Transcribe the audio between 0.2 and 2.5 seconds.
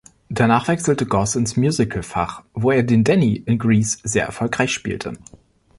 Danach wechselte Goss ins Musical-Fach,